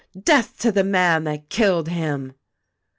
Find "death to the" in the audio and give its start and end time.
0.19-0.83